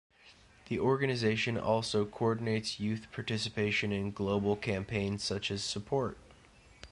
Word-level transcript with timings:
The 0.67 0.79
organization 0.79 1.59
also 1.59 2.05
coordinates 2.05 2.79
youth 2.79 3.05
participation 3.11 3.91
in 3.91 4.09
global 4.09 4.55
campaigns 4.55 5.23
such 5.23 5.51
as 5.51 5.63
Support. 5.63 6.17